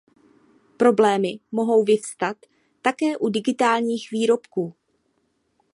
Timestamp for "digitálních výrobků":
3.29-4.75